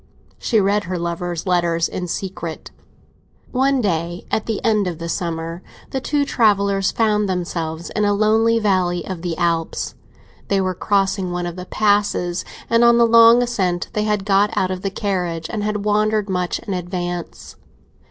She 0.39 0.59
read 0.59 0.85
her 0.85 0.97
lover's 0.97 1.45
letters 1.45 1.87
in 1.87 2.07
secret. 2.07 2.71
One 3.51 3.81
day 3.81 4.25
at 4.31 4.47
the 4.47 4.59
end 4.65 4.87
of 4.87 4.97
the 4.97 5.07
summer, 5.07 5.61
the 5.91 6.01
two 6.01 6.25
travellers 6.25 6.89
found 6.89 7.29
themselves 7.29 7.91
in 7.91 8.03
a 8.03 8.11
lonely 8.15 8.57
valley 8.57 9.05
of 9.05 9.21
the 9.21 9.37
Alps. 9.37 9.93
They 10.47 10.59
were 10.59 10.73
crossing 10.73 11.29
one 11.31 11.45
of 11.45 11.55
the 11.55 11.65
passes, 11.67 12.43
and 12.67 12.83
on 12.83 12.97
the 12.97 13.05
long 13.05 13.43
ascent 13.43 13.89
they 13.93 14.05
had 14.05 14.25
got 14.25 14.49
out 14.57 14.71
of 14.71 14.81
the 14.81 14.89
carriage 14.89 15.47
and 15.51 15.63
had 15.63 15.85
wandered 15.85 16.31
much 16.31 16.57
in 16.57 16.73
advance. 16.73 17.55